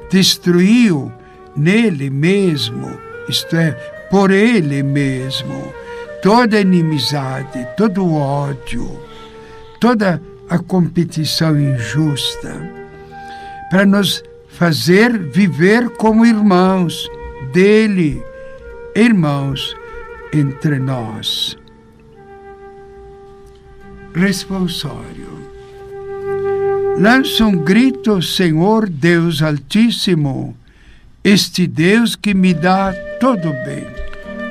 destruiu 0.09 1.11
nele 1.57 2.09
mesmo, 2.09 2.97
isto 3.27 3.57
é, 3.57 3.73
por 4.09 4.31
ele 4.31 4.81
mesmo, 4.81 5.73
toda 6.21 6.61
inimizade, 6.61 7.67
todo 7.75 8.05
o 8.05 8.15
ódio, 8.15 8.97
toda 9.81 10.21
a 10.49 10.57
competição 10.57 11.59
injusta, 11.59 12.55
para 13.69 13.85
nos 13.85 14.23
fazer 14.47 15.17
viver 15.17 15.89
como 15.89 16.25
irmãos 16.25 17.09
dele, 17.51 18.23
irmãos 18.95 19.75
entre 20.31 20.79
nós. 20.79 21.57
Responsório. 24.15 25.52
Lança 26.97 27.43
um 27.43 27.57
grito, 27.57 28.21
Senhor 28.21 28.87
Deus 28.87 29.41
Altíssimo, 29.41 30.55
este 31.23 31.65
Deus 31.65 32.15
que 32.15 32.35
me 32.35 32.53
dá 32.53 32.93
todo 33.19 33.51
bem. 33.65 33.87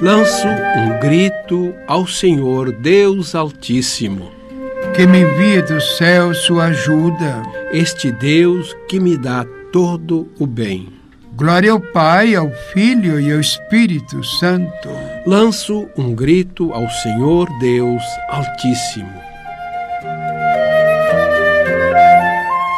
Lanço 0.01 0.49
um 0.49 0.99
grito 0.99 1.73
ao 1.87 2.05
Senhor 2.05 2.73
Deus 2.73 3.37
Altíssimo, 3.37 4.33
que 4.93 5.07
me 5.07 5.21
envia 5.21 5.63
do 5.63 5.81
céu 5.81 6.35
sua 6.35 6.65
ajuda. 6.67 7.43
Este 7.73 8.11
Deus 8.11 8.77
que 8.89 8.99
me 8.99 9.17
dá 9.17 9.47
todo 9.73 10.29
o 10.37 10.45
bem. 10.45 10.89
Glória 11.37 11.71
ao 11.71 11.81
Pai, 11.81 12.35
ao 12.35 12.51
Filho 12.73 13.21
e 13.21 13.33
ao 13.33 13.41
Espírito 13.41 14.23
Santo. 14.25 14.89
Lanço 15.25 15.89
um 15.97 16.13
grito 16.13 16.73
ao 16.73 16.91
Senhor 16.91 17.49
Deus 17.61 18.03
Altíssimo 18.29 19.32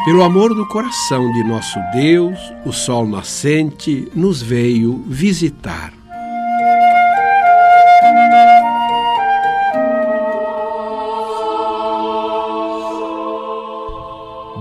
Pelo 0.05 0.23
amor 0.23 0.55
do 0.55 0.67
coração 0.67 1.33
de 1.33 1.43
nosso 1.43 1.79
Deus, 1.91 2.39
o 2.67 2.73
sol 2.73 3.07
nascente 3.07 4.07
nos 4.15 4.43
veio 4.43 5.03
visitar. 5.07 5.95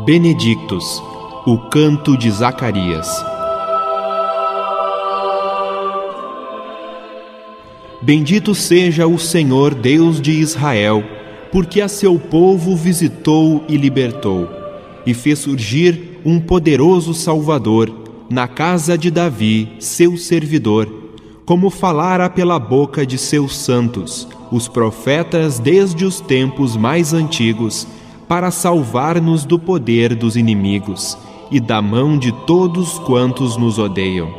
Benedictus, 0.05 1.03
o 1.45 1.57
canto 1.69 2.17
de 2.17 2.31
Zacarias. 2.31 3.09
Bendito 8.01 8.55
seja 8.55 9.05
o 9.07 9.19
Senhor 9.19 9.75
Deus 9.75 10.21
de 10.21 10.31
Israel, 10.31 11.03
porque 11.51 11.81
a 11.81 11.89
seu 11.89 12.17
povo 12.17 12.77
visitou 12.77 13.65
e 13.67 13.75
libertou 13.75 14.62
e 15.05 15.13
fez 15.13 15.39
surgir 15.39 16.19
um 16.25 16.39
poderoso 16.39 17.13
Salvador 17.13 18.03
na 18.29 18.48
casa 18.48 18.98
de 18.98 19.12
Davi, 19.12 19.74
seu 19.79 20.17
servidor, 20.17 20.88
como 21.45 21.69
falara 21.69 22.29
pela 22.29 22.57
boca 22.57 23.05
de 23.05 23.17
seus 23.17 23.55
santos, 23.57 24.27
os 24.51 24.67
profetas 24.67 25.60
desde 25.60 26.05
os 26.05 26.19
tempos 26.19 26.75
mais 26.75 27.13
antigos, 27.13 27.86
para 28.27 28.50
salvar-nos 28.50 29.45
do 29.45 29.60
poder 29.60 30.15
dos 30.15 30.36
inimigos 30.36 31.17
e 31.51 31.60
da 31.60 31.81
mão 31.81 32.17
de 32.17 32.31
todos 32.48 32.98
quantos 33.00 33.57
nos 33.57 33.77
odeiam. 33.77 34.33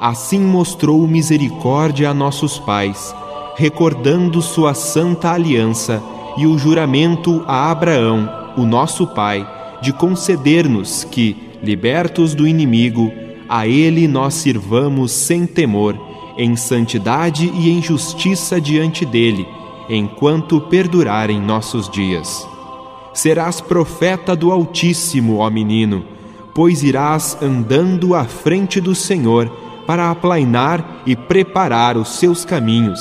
Assim 0.00 0.40
mostrou 0.40 1.06
misericórdia 1.06 2.10
a 2.10 2.14
nossos 2.14 2.58
pais, 2.58 3.14
recordando 3.56 4.42
sua 4.42 4.74
santa 4.74 5.32
aliança 5.32 6.02
e 6.36 6.46
o 6.46 6.58
juramento 6.58 7.42
a 7.46 7.70
Abraão, 7.70 8.28
o 8.58 8.66
nosso 8.66 9.06
pai, 9.06 9.46
de 9.80 9.92
conceder-nos 9.92 11.04
que, 11.04 11.36
libertos 11.62 12.34
do 12.34 12.46
inimigo, 12.46 13.12
a 13.48 13.66
Ele 13.66 14.08
nós 14.08 14.34
sirvamos 14.34 15.12
sem 15.12 15.46
temor, 15.46 15.96
em 16.36 16.56
santidade 16.56 17.50
e 17.54 17.70
em 17.70 17.80
justiça 17.80 18.60
diante 18.60 19.04
dele, 19.04 19.46
enquanto 19.88 20.60
perdurarem 20.60 21.40
nossos 21.40 21.88
dias. 21.88 22.46
Serás 23.14 23.60
profeta 23.60 24.36
do 24.36 24.50
Altíssimo, 24.50 25.38
ó 25.38 25.48
menino, 25.48 26.04
pois 26.54 26.82
irás 26.82 27.38
andando 27.40 28.14
à 28.14 28.24
frente 28.24 28.80
do 28.80 28.94
Senhor 28.94 29.50
para 29.86 30.10
aplainar 30.10 31.02
e 31.06 31.14
preparar 31.14 31.96
os 31.96 32.18
seus 32.18 32.44
caminhos, 32.44 33.00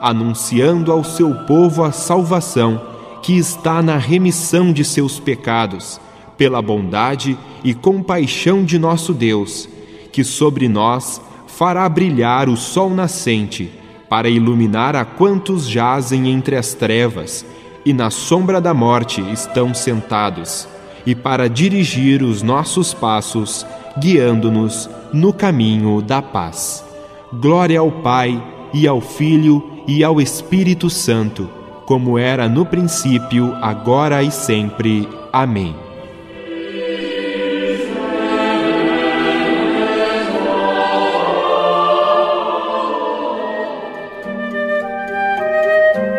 anunciando 0.00 0.92
ao 0.92 1.02
seu 1.02 1.34
povo 1.46 1.82
a 1.82 1.90
salvação 1.90 2.80
que 3.22 3.36
está 3.36 3.82
na 3.82 3.96
remissão 3.96 4.72
de 4.72 4.84
seus 4.84 5.18
pecados 5.18 5.98
pela 6.36 6.60
bondade 6.60 7.38
e 7.64 7.74
compaixão 7.74 8.64
de 8.64 8.78
nosso 8.78 9.12
Deus, 9.12 9.68
que 10.12 10.22
sobre 10.24 10.68
nós 10.68 11.20
fará 11.46 11.88
brilhar 11.88 12.48
o 12.48 12.56
sol 12.56 12.90
nascente, 12.90 13.70
para 14.08 14.28
iluminar 14.28 14.94
a 14.94 15.04
quantos 15.04 15.68
jazem 15.68 16.28
entre 16.30 16.56
as 16.56 16.74
trevas 16.74 17.44
e 17.86 17.92
na 17.92 18.10
sombra 18.10 18.60
da 18.60 18.74
morte 18.74 19.20
estão 19.32 19.72
sentados, 19.72 20.66
e 21.06 21.14
para 21.14 21.48
dirigir 21.48 22.20
os 22.20 22.42
nossos 22.42 22.92
passos, 22.92 23.64
guiando-nos 23.96 24.90
no 25.12 25.32
caminho 25.32 26.02
da 26.02 26.20
paz. 26.20 26.84
Glória 27.32 27.78
ao 27.78 27.92
Pai, 27.92 28.42
e 28.74 28.88
ao 28.88 29.00
Filho, 29.00 29.62
e 29.86 30.02
ao 30.02 30.20
Espírito 30.20 30.90
Santo, 30.90 31.48
como 31.86 32.18
era 32.18 32.48
no 32.48 32.66
princípio, 32.66 33.54
agora 33.62 34.20
e 34.20 34.32
sempre. 34.32 35.08
Amém. 35.32 35.85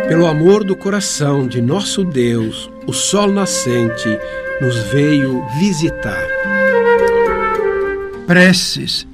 Pelo 0.07 0.25
amor 0.25 0.63
do 0.63 0.73
coração 0.73 1.49
de 1.49 1.61
nosso 1.61 2.01
Deus, 2.05 2.71
o 2.87 2.93
sol 2.93 3.29
nascente 3.29 4.17
nos 4.61 4.77
veio 4.89 5.45
visitar. 5.59 6.25
Preces. 8.25 9.05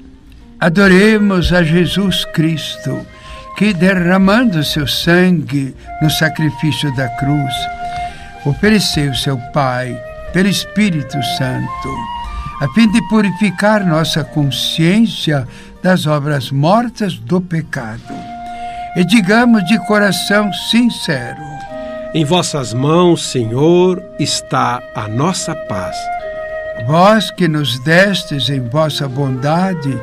Adoremos 0.60 1.52
a 1.52 1.64
Jesus 1.64 2.26
Cristo, 2.26 3.04
que 3.58 3.74
derramando 3.74 4.64
seu 4.64 4.86
sangue 4.86 5.76
no 6.00 6.12
sacrifício 6.12 6.96
da 6.96 7.10
cruz, 7.18 7.54
ofereceu 8.46 9.16
seu 9.16 9.38
Pai 9.52 10.00
pelo 10.32 10.48
Espírito 10.48 11.18
Santo, 11.40 11.98
a 12.62 12.70
fim 12.76 12.88
de 12.92 13.02
purificar 13.10 13.84
nossa 13.84 14.24
consciência 14.24 15.48
das 15.82 16.06
obras 16.06 16.52
mortas 16.52 17.18
do 17.18 17.42
pecado 17.42 18.33
e 18.96 19.04
digamos 19.04 19.64
de 19.66 19.78
coração 19.86 20.52
sincero: 20.54 21.42
Em 22.14 22.24
vossas 22.24 22.74
mãos, 22.74 23.32
Senhor, 23.32 24.04
está 24.20 24.82
a 24.96 25.08
nossa 25.08 25.56
paz. 25.56 25.96
Vós 26.86 27.32
que 27.32 27.48
nos 27.48 27.80
destes 27.80 28.50
em 28.50 28.60
vossa 28.60 29.08
bondade 29.08 29.98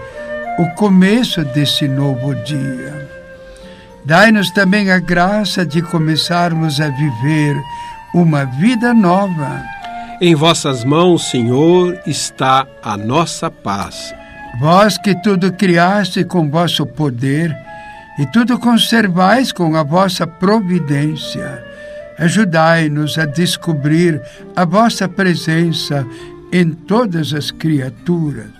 o 0.59 0.68
começo 0.75 1.44
desse 1.44 1.87
novo 1.88 2.35
dia. 2.44 3.09
Dai-nos 4.04 4.50
também 4.50 4.90
a 4.90 4.99
graça 4.99 5.64
de 5.64 5.82
começarmos 5.82 6.80
a 6.80 6.88
viver 6.88 7.56
uma 8.14 8.44
vida 8.44 8.94
nova. 8.94 9.62
Em 10.20 10.35
vossas 10.35 10.85
mãos, 10.85 11.30
Senhor, 11.30 11.99
está 12.06 12.66
a 12.82 12.97
nossa 12.97 13.50
paz. 13.50 14.14
Vós 14.59 14.99
que 14.99 15.14
tudo 15.23 15.52
criaste 15.52 16.25
com 16.25 16.50
vosso 16.50 16.85
poder, 16.85 17.56
e 18.19 18.26
tudo 18.26 18.59
conservais 18.59 19.52
com 19.52 19.75
a 19.76 19.83
vossa 19.83 20.26
providência. 20.26 21.64
Ajudai-nos 22.19 23.19
a 23.19 23.25
descobrir 23.25 24.21
a 24.55 24.64
vossa 24.64 25.09
presença 25.09 26.07
em 26.52 26.71
todas 26.71 27.33
as 27.33 27.50
criaturas. 27.50 28.50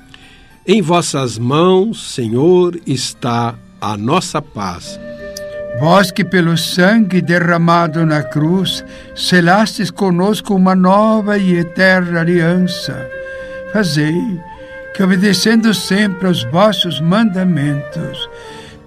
Em 0.67 0.81
vossas 0.81 1.39
mãos, 1.39 2.15
Senhor, 2.15 2.79
está 2.87 3.55
a 3.81 3.97
nossa 3.97 4.41
paz. 4.41 4.99
Vós 5.79 6.11
que 6.11 6.25
pelo 6.25 6.57
sangue 6.57 7.21
derramado 7.21 8.05
na 8.05 8.23
cruz 8.23 8.85
selastes 9.15 9.91
conosco 9.91 10.55
uma 10.55 10.75
nova 10.75 11.39
e 11.39 11.55
eterna 11.55 12.21
aliança, 12.21 13.09
fazei 13.73 14.21
que, 14.95 15.03
obedecendo 15.03 15.73
sempre 15.73 16.27
aos 16.27 16.45
vossos 16.45 17.01
mandamentos, 17.01 18.30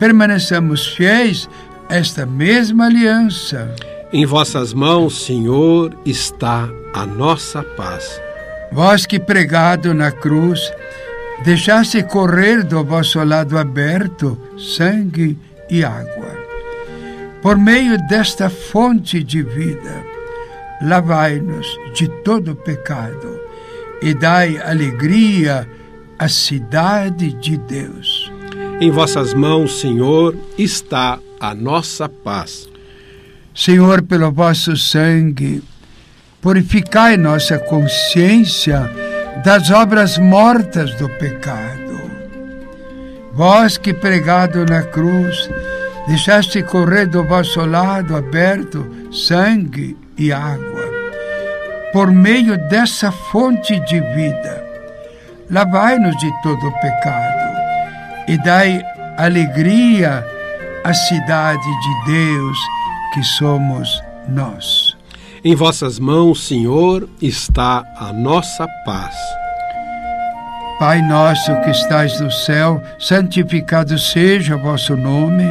permaneçamos 0.04 0.86
fiéis 0.86 1.50
a 1.88 1.96
esta 1.96 2.26
mesma 2.26 2.88
aliança. 2.88 3.74
Em 4.12 4.26
vossas 4.26 4.74
mãos, 4.74 5.24
Senhor, 5.26 5.98
está 6.06 6.68
a 6.94 7.06
nossa 7.06 7.64
paz. 7.64 8.22
Vós 8.70 9.06
que 9.06 9.18
pregado 9.18 9.94
na 9.94 10.12
cruz, 10.12 10.60
deixaste 11.46 12.04
correr 12.04 12.66
do 12.66 12.84
vosso 12.84 13.24
lado 13.24 13.58
aberto 13.58 14.38
sangue 14.58 15.38
e 15.70 15.86
água. 15.86 16.38
Por 17.42 17.58
meio 17.58 17.98
desta 18.10 18.50
fonte 18.50 19.24
de 19.24 19.42
vida, 19.42 20.04
lavai-nos 20.82 21.66
de 21.94 22.10
todo 22.26 22.58
pecado 22.58 23.40
e 24.02 24.14
dai 24.14 24.58
alegria 24.58 25.66
à 26.20 26.28
cidade 26.28 27.32
de 27.32 27.56
Deus. 27.56 28.13
Em 28.84 28.92
vossas 28.92 29.34
mãos, 29.34 29.80
Senhor, 29.80 30.36
está 30.58 31.18
a 31.40 31.56
nossa 31.56 32.10
paz. 32.10 32.68
Senhor, 33.56 34.02
pelo 34.02 34.30
vosso 34.30 34.76
sangue, 34.76 35.64
purificai 36.42 37.16
nossa 37.16 37.58
consciência 37.58 38.92
das 39.42 39.72
obras 39.72 40.18
mortas 40.18 40.94
do 40.96 41.08
pecado. 41.08 41.98
Vós 43.34 43.78
que 43.78 43.94
pregado 43.94 44.66
na 44.66 44.84
cruz, 44.84 45.50
deixaste 46.06 46.62
correr 46.62 47.08
do 47.08 47.24
vosso 47.24 47.66
lado 47.66 48.18
aberto 48.18 48.86
sangue 49.14 49.96
e 50.18 50.30
água. 50.30 50.92
Por 51.94 52.12
meio 52.12 52.58
dessa 52.68 53.14
fonte 53.14 53.80
de 53.86 54.02
vida, 54.14 54.62
lavai-nos 55.50 56.18
de 56.18 56.30
todo 56.44 56.70
pecado 56.82 57.43
e 58.28 58.38
dai 58.38 58.82
alegria 59.18 60.26
à 60.84 60.94
cidade 60.94 61.62
de 61.62 62.12
Deus 62.12 62.58
que 63.14 63.24
somos 63.24 64.02
nós. 64.28 64.96
Em 65.44 65.56
vossas 65.56 66.00
mãos, 66.00 66.48
Senhor, 66.48 67.08
está 67.22 67.84
a 67.98 68.14
nossa 68.14 68.68
paz. 68.86 69.16
Pai 70.80 71.02
nosso 71.02 71.54
que 71.62 71.70
estais 71.70 72.20
no 72.20 72.32
céu, 72.32 72.82
santificado 72.98 73.98
seja 74.00 74.56
o 74.56 74.60
vosso 74.60 74.98
nome. 74.98 75.46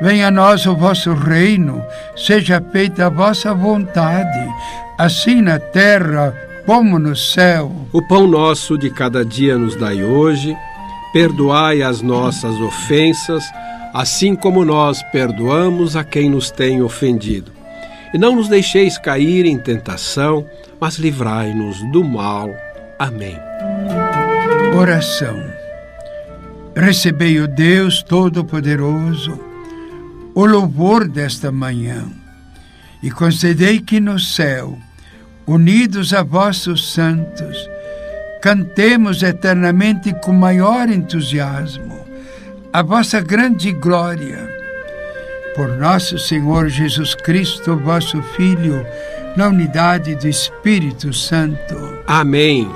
Venha 0.00 0.28
a 0.28 0.30
nós 0.30 0.66
o 0.66 0.74
vosso 0.74 1.14
reino, 1.14 1.84
seja 2.16 2.62
feita 2.72 3.06
a 3.06 3.10
vossa 3.10 3.54
vontade, 3.54 4.46
assim 4.98 5.40
na 5.40 5.58
terra 5.58 6.34
como 6.66 6.98
no 6.98 7.14
céu. 7.14 7.70
O 7.92 8.02
pão 8.02 8.26
nosso 8.26 8.76
de 8.76 8.90
cada 8.90 9.24
dia 9.24 9.56
nos 9.56 9.76
dai 9.76 10.02
hoje 10.02 10.56
Perdoai 11.16 11.80
as 11.80 12.02
nossas 12.02 12.60
ofensas, 12.60 13.42
assim 13.94 14.36
como 14.36 14.66
nós 14.66 15.02
perdoamos 15.04 15.96
a 15.96 16.04
quem 16.04 16.28
nos 16.28 16.50
tem 16.50 16.82
ofendido. 16.82 17.50
E 18.12 18.18
não 18.18 18.36
nos 18.36 18.48
deixeis 18.48 18.98
cair 18.98 19.46
em 19.46 19.56
tentação, 19.56 20.46
mas 20.78 20.96
livrai-nos 20.96 21.78
do 21.90 22.04
mal. 22.04 22.50
Amém. 22.98 23.34
Oração. 24.78 25.42
Recebei 26.76 27.40
o 27.40 27.48
Deus 27.48 28.02
Todo-Poderoso, 28.02 29.40
o 30.34 30.44
louvor 30.44 31.08
desta 31.08 31.50
manhã, 31.50 32.04
e 33.02 33.10
concedei 33.10 33.80
que 33.80 34.00
no 34.00 34.20
céu, 34.20 34.76
unidos 35.46 36.12
a 36.12 36.22
vossos 36.22 36.92
santos, 36.92 37.70
cantemos 38.46 39.24
eternamente 39.24 40.14
com 40.22 40.32
maior 40.32 40.88
entusiasmo 40.88 42.06
a 42.72 42.80
vossa 42.80 43.20
grande 43.20 43.72
glória. 43.72 44.48
Por 45.56 45.70
nosso 45.70 46.16
Senhor 46.16 46.68
Jesus 46.68 47.16
Cristo, 47.16 47.76
vosso 47.76 48.22
Filho, 48.36 48.86
na 49.36 49.48
unidade 49.48 50.14
do 50.14 50.28
Espírito 50.28 51.12
Santo. 51.12 51.74
Amém. 52.06 52.70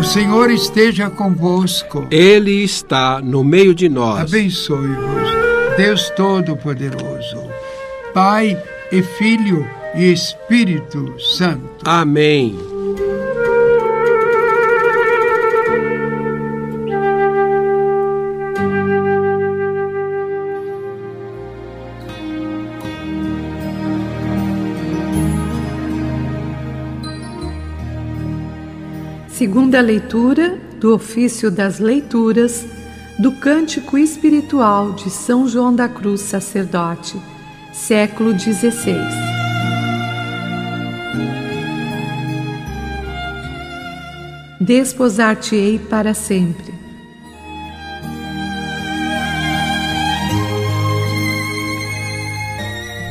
O 0.00 0.02
Senhor 0.02 0.50
esteja 0.50 1.08
convosco. 1.08 2.08
Ele 2.10 2.64
está 2.64 3.20
no 3.20 3.44
meio 3.44 3.72
de 3.72 3.88
nós. 3.88 4.34
Abençoe-vos, 4.34 5.28
Deus 5.76 6.10
Todo-Poderoso, 6.16 7.40
Pai 8.12 8.60
e 8.90 9.00
Filho 9.00 9.64
e 9.94 10.10
Espírito 10.10 11.14
Santo. 11.20 11.84
Amém. 11.84 12.73
Segunda 29.36 29.80
leitura 29.80 30.56
do 30.78 30.94
ofício 30.94 31.50
das 31.50 31.80
leituras 31.80 32.64
do 33.18 33.32
Cântico 33.32 33.98
Espiritual 33.98 34.92
de 34.92 35.10
São 35.10 35.48
João 35.48 35.74
da 35.74 35.88
Cruz, 35.88 36.20
sacerdote, 36.20 37.20
século 37.72 38.30
XVI. 38.38 38.94
Desposar-te-ei 44.60 45.80
para 45.80 46.14
sempre. 46.14 46.72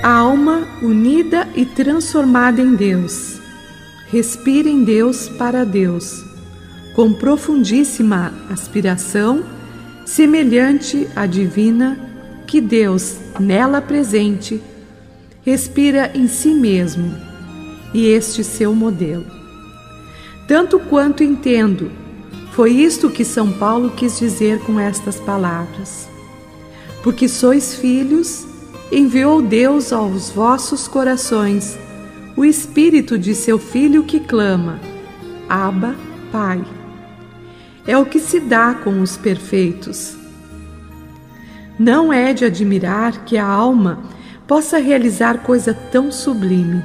Alma 0.02 0.66
unida 0.82 1.50
e 1.54 1.66
transformada 1.66 2.62
em 2.62 2.76
Deus. 2.76 3.43
Respira 4.14 4.70
em 4.70 4.84
Deus 4.84 5.28
para 5.28 5.66
Deus, 5.66 6.24
com 6.96 7.12
profundíssima 7.12 8.32
aspiração, 8.48 9.44
semelhante 10.06 11.08
à 11.16 11.26
divina, 11.26 11.98
que 12.46 12.62
Deus, 12.62 13.16
nela 13.40 13.82
presente, 13.82 14.62
respira 15.44 16.12
em 16.14 16.28
si 16.28 16.50
mesmo, 16.50 17.12
e 17.92 18.06
este 18.06 18.44
seu 18.44 18.76
modelo. 18.76 19.26
Tanto 20.48 20.78
quanto 20.78 21.24
entendo, 21.24 21.90
foi 22.52 22.70
isto 22.70 23.10
que 23.10 23.26
São 23.26 23.52
Paulo 23.54 23.90
quis 23.90 24.20
dizer 24.20 24.60
com 24.60 24.80
estas 24.80 25.20
palavras. 25.20 26.08
Porque 27.02 27.28
sois 27.28 27.74
filhos, 27.74 28.46
enviou 28.92 29.42
Deus 29.42 29.92
aos 29.92 30.30
vossos 30.30 30.88
corações 30.88 31.80
o 32.36 32.44
espírito 32.44 33.18
de 33.18 33.36
seu 33.36 33.60
filho 33.60 34.04
que 34.04 34.20
clama: 34.20 34.80
Abba, 35.48 35.96
Pai. 36.32 36.64
É 37.86 37.98
o 37.98 38.06
que 38.06 38.20
se 38.20 38.40
dá 38.40 38.74
com 38.74 39.02
os 39.02 39.18
perfeitos. 39.18 40.16
Não 41.78 42.14
é 42.14 42.34
de 42.34 42.46
admirar 42.46 43.26
que 43.26 43.38
a 43.38 43.46
alma 43.46 44.04
possa 44.48 44.78
realizar 44.78 45.40
coisa 45.40 45.74
tão 45.74 46.12
sublime. 46.12 46.82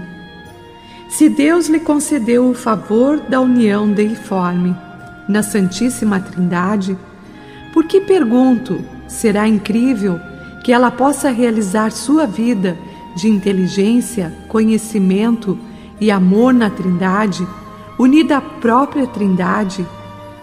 Se 1.09 1.29
Deus 1.29 1.69
lhe 1.69 1.81
concedeu 1.81 2.49
o 2.49 2.55
favor 2.55 3.19
da 3.21 3.41
união 3.41 3.91
deiforme 3.91 4.77
na 5.29 5.43
Santíssima 5.43 6.21
Trindade, 6.21 6.99
por 7.73 7.85
que 7.85 8.01
pergunto, 8.01 8.85
será 9.07 9.47
incrível 9.47 10.21
que 10.65 10.73
ela 10.73 10.91
possa 10.91 11.31
realizar 11.31 11.93
sua 11.93 12.27
vida 12.27 12.77
de 13.19 13.29
inteligência, 13.29 14.33
conhecimento 14.47 15.59
e 16.01 16.09
amor 16.09 16.55
na 16.55 16.71
Trindade, 16.71 17.45
unida 17.99 18.37
à 18.37 18.41
própria 18.41 19.09
Trindade, 19.09 19.85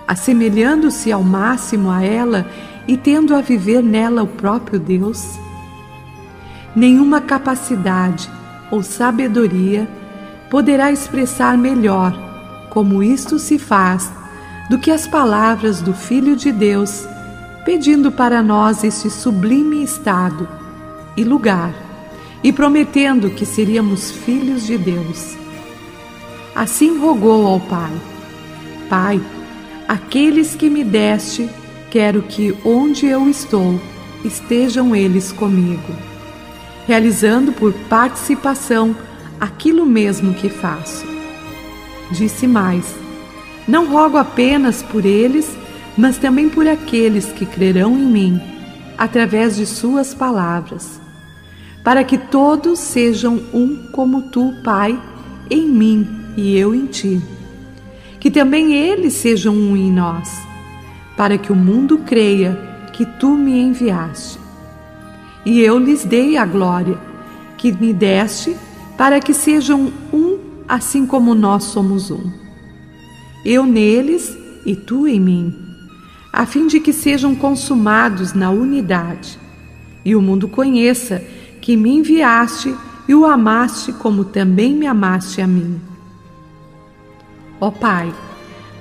assemelhando-se 0.06 1.10
ao 1.10 1.24
máximo 1.24 1.90
a 1.90 2.04
ela 2.04 2.46
e 2.86 2.98
tendo 2.98 3.34
a 3.34 3.40
viver 3.40 3.82
nela 3.82 4.24
o 4.24 4.28
próprio 4.28 4.78
Deus? 4.78 5.40
Nenhuma 6.76 7.22
capacidade 7.22 8.30
ou 8.70 8.84
sabedoria 8.84 9.88
poderá 10.50 10.92
expressar 10.92 11.58
melhor 11.58 12.14
como 12.70 13.02
isto 13.02 13.40
se 13.40 13.58
faz 13.58 14.12
do 14.70 14.78
que 14.78 14.92
as 14.92 15.08
palavras 15.08 15.80
do 15.80 15.94
Filho 15.94 16.36
de 16.36 16.52
Deus, 16.52 17.08
pedindo 17.64 18.12
para 18.12 18.44
nós 18.44 18.84
esse 18.84 19.10
sublime 19.10 19.82
estado 19.82 20.46
e 21.16 21.24
lugar, 21.24 21.85
e 22.44 22.52
prometendo 22.52 23.30
que 23.30 23.46
seríamos 23.46 24.12
filhos 24.12 24.66
de 24.66 24.78
Deus. 24.78 25.36
Assim 26.56 26.98
rogou 26.98 27.48
ao 27.48 27.60
Pai: 27.60 27.92
Pai, 28.90 29.22
aqueles 29.88 30.56
que 30.56 30.70
me 30.70 30.84
deste, 30.84 31.50
quero 31.90 32.22
que 32.22 32.56
onde 32.64 33.06
eu 33.06 33.30
estou 33.30 33.80
estejam 34.24 34.96
eles 34.96 35.32
comigo, 35.32 35.94
realizando 36.88 37.52
por 37.52 37.74
participação 37.90 38.96
aquilo 39.40 39.86
mesmo 39.86 40.34
que 40.34 40.50
faço. 40.50 41.06
Disse 42.12 42.48
mais: 42.48 43.06
não 43.68 43.88
rogo 43.88 44.18
apenas 44.18 44.84
por 44.84 45.06
eles, 45.06 45.50
mas 45.98 46.18
também 46.18 46.50
por 46.50 46.68
aqueles 46.68 47.26
que 47.32 47.46
crerão 47.46 47.98
em 47.98 48.06
mim, 48.06 48.42
através 48.98 49.56
de 49.56 49.66
Suas 49.66 50.14
palavras, 50.14 51.02
para 51.86 52.04
que 52.04 52.18
todos 52.18 52.80
sejam 52.80 53.42
um 53.54 53.88
como 53.94 54.24
tu, 54.24 54.54
Pai, 54.64 55.02
em 55.50 55.70
mim 55.70 56.06
e 56.36 56.58
eu 56.58 56.76
em 56.76 56.86
ti. 56.88 57.22
Que 58.20 58.30
também 58.30 58.74
eles 58.74 59.14
sejam 59.14 59.56
um 59.56 59.78
em 59.78 59.90
nós, 59.90 60.30
para 61.16 61.38
que 61.38 61.52
o 61.52 61.56
mundo 61.56 62.00
creia 62.00 62.60
que 62.92 63.06
tu 63.06 63.38
me 63.38 63.58
enviaste. 63.58 64.38
E 65.46 65.62
eu 65.62 65.80
lhes 65.80 66.04
dei 66.04 66.36
a 66.36 66.46
glória 66.46 66.98
que 67.58 67.72
me 67.72 67.94
deste, 67.94 68.58
para 68.98 69.22
que 69.22 69.34
sejam 69.34 69.94
um, 70.12 70.40
assim 70.68 71.06
como 71.06 71.34
nós 71.34 71.64
somos 71.64 72.12
um 72.12 72.46
eu 73.46 73.64
neles 73.64 74.36
e 74.66 74.76
tu 74.76 75.08
em 75.08 75.20
mim, 75.20 75.54
a 76.34 76.48
fim 76.48 76.66
de 76.66 76.80
que 76.80 76.92
sejam 76.92 77.36
consumados 77.36 78.34
na 78.34 78.50
unidade, 78.50 79.38
e 80.04 80.16
o 80.16 80.22
mundo 80.22 80.48
conheça 80.48 81.24
que 81.66 81.76
me 81.76 81.96
enviaste 81.96 82.76
e 83.08 83.16
o 83.16 83.26
amaste 83.26 83.92
como 83.92 84.24
também 84.24 84.76
me 84.76 84.86
amaste 84.86 85.42
a 85.42 85.48
mim. 85.48 85.82
Ó 87.60 87.72
Pai, 87.72 88.14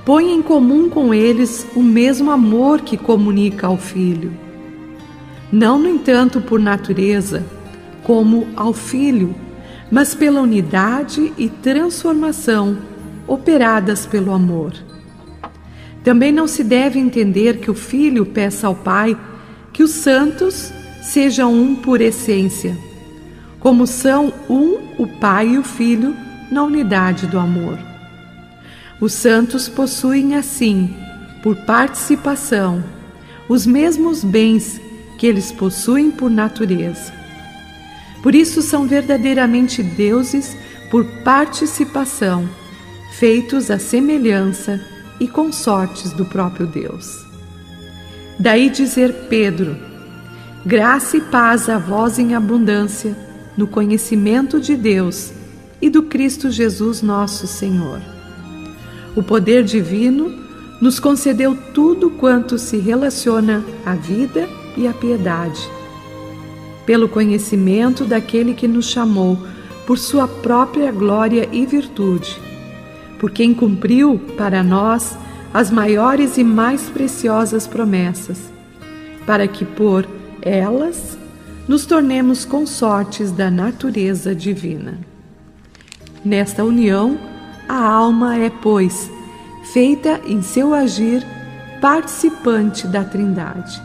põe 0.05 0.31
em 0.31 0.43
comum 0.43 0.91
com 0.91 1.15
eles 1.15 1.67
o 1.75 1.83
mesmo 1.83 2.31
amor 2.31 2.83
que 2.83 2.99
comunica 2.99 3.69
ao 3.69 3.79
Filho. 3.79 4.35
Não, 5.51 5.79
no 5.79 5.89
entanto, 5.89 6.43
por 6.43 6.61
natureza, 6.61 7.43
como 8.03 8.49
ao 8.55 8.75
Filho, 8.75 9.35
mas 9.91 10.15
pela 10.15 10.43
unidade 10.43 11.33
e 11.39 11.49
transformação 11.49 12.77
operadas 13.27 14.05
pelo 14.05 14.31
amor. 14.31 14.75
Também 16.03 16.31
não 16.31 16.47
se 16.47 16.63
deve 16.63 16.99
entender 16.99 17.61
que 17.61 17.71
o 17.71 17.75
filho 17.75 18.27
peça 18.27 18.67
ao 18.67 18.75
pai 18.75 19.17
que 19.73 19.83
os 19.83 19.91
santos 19.91 20.71
sejam 21.05 21.53
um 21.53 21.75
por 21.75 22.01
essência, 22.01 22.77
como 23.61 23.87
são 23.87 24.33
um 24.49 24.79
o 24.99 25.07
pai 25.07 25.51
e 25.51 25.59
o 25.59 25.63
filho 25.63 26.17
na 26.51 26.63
unidade 26.63 27.27
do 27.27 27.39
amor. 27.39 27.79
Os 29.01 29.13
santos 29.13 29.69
possuem 29.69 30.35
assim, 30.35 30.95
por 31.43 31.57
participação, 31.57 32.83
os 33.49 33.67
mesmos 33.67 34.25
bens 34.25 34.81
que 35.19 35.27
eles 35.27 35.53
possuem 35.53 36.11
por 36.11 36.31
natureza. 36.31 37.13
Por 38.23 38.35
isso 38.35 38.63
são 38.63 38.87
verdadeiramente 38.87 39.83
deuses 39.83 40.57
por 40.91 41.05
participação 41.23 42.49
feitos 43.19 43.71
à 43.71 43.79
semelhança 43.79 44.81
e 45.21 45.29
consortes 45.29 46.13
do 46.13 46.25
próprio 46.25 46.67
Deus. 46.67 47.25
Daí 48.39 48.69
dizer 48.71 49.13
Pedro: 49.29 49.94
Graça 50.67 51.17
e 51.17 51.21
paz 51.21 51.69
a 51.69 51.79
vós 51.79 52.19
em 52.19 52.35
abundância 52.35 53.17
no 53.57 53.67
conhecimento 53.67 54.61
de 54.61 54.77
Deus 54.77 55.33
e 55.81 55.91
do 55.91 56.05
Cristo 56.05 56.51
Jesus 56.51 57.03
nosso 57.03 57.47
Senhor. 57.47 58.01
O 59.15 59.23
poder 59.23 59.63
divino 59.63 60.33
nos 60.81 60.99
concedeu 60.99 61.57
tudo 61.73 62.11
quanto 62.11 62.59
se 62.59 62.79
relaciona 62.79 63.65
à 63.85 63.95
vida 63.95 64.49
e 64.77 64.89
à 64.89 64.93
piedade. 64.93 65.61
Pelo 66.87 67.09
conhecimento 67.09 68.05
daquele 68.05 68.55
que 68.55 68.67
nos 68.67 68.87
chamou 68.87 69.39
por 69.87 69.99
sua 69.99 70.27
própria 70.27 70.91
glória 70.91 71.49
e 71.53 71.67
virtude 71.67 72.41
por 73.25 73.31
quem 73.31 73.55
cumpriu 73.55 74.21
para 74.37 74.63
nós 74.63 75.17
as 75.53 75.71
maiores 75.71 76.37
e 76.37 76.45
mais 76.45 76.91
preciosas 76.91 77.67
promessas, 77.67 78.53
para 79.25 79.49
que 79.49 79.65
por 79.65 80.07
elas 80.45 81.17
nos 81.67 81.87
tornemos 81.87 82.45
consortes 82.45 83.33
da 83.33 83.51
natureza 83.51 84.35
divina. 84.35 84.99
Nesta 86.23 86.63
união, 86.63 87.19
a 87.67 87.83
alma 87.83 88.37
é, 88.37 88.51
pois, 88.51 89.11
feita 89.73 90.21
em 90.27 90.43
seu 90.43 90.75
agir 90.75 91.27
participante 91.81 92.87
da 92.87 93.03
Trindade. 93.03 93.83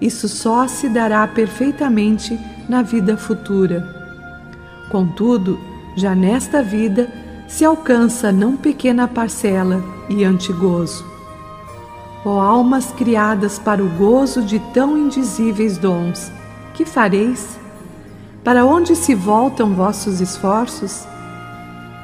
Isso 0.00 0.28
só 0.28 0.66
se 0.66 0.88
dará 0.88 1.26
perfeitamente 1.26 2.38
na 2.68 2.82
vida 2.82 3.16
futura. 3.16 3.86
Contudo, 4.90 5.58
já 5.96 6.14
nesta 6.14 6.62
vida, 6.62 7.08
se 7.46 7.64
alcança 7.64 8.32
não 8.32 8.56
pequena 8.56 9.06
parcela 9.06 9.82
e 10.08 10.24
antigozo. 10.24 11.17
Ó 12.30 12.40
almas 12.40 12.92
criadas 12.92 13.58
para 13.58 13.82
o 13.82 13.88
gozo 13.88 14.42
de 14.42 14.58
tão 14.74 14.98
indizíveis 14.98 15.78
dons, 15.78 16.30
que 16.74 16.84
fareis? 16.84 17.58
Para 18.44 18.66
onde 18.66 18.94
se 18.94 19.14
voltam 19.14 19.72
vossos 19.72 20.20
esforços? 20.20 21.08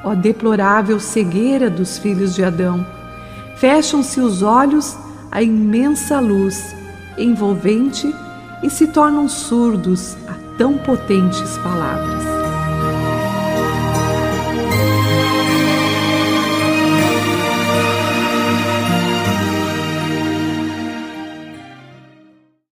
Ó 0.03 0.15
deplorável 0.15 0.99
cegueira 0.99 1.69
dos 1.69 1.99
filhos 1.99 2.33
de 2.33 2.43
Adão, 2.43 2.83
fecham-se 3.57 4.19
os 4.19 4.41
olhos 4.41 4.97
à 5.31 5.43
imensa 5.43 6.19
luz 6.19 6.75
envolvente 7.19 8.11
e 8.63 8.69
se 8.71 8.87
tornam 8.87 9.29
surdos 9.29 10.17
a 10.27 10.57
tão 10.57 10.75
potentes 10.79 11.55
palavras. 11.59 12.34